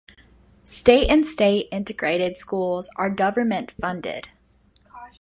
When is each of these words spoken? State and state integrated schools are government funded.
State 0.63 1.09
and 1.11 1.23
state 1.27 1.67
integrated 1.71 2.35
schools 2.35 2.89
are 2.95 3.07
government 3.11 3.69
funded. 3.69 4.29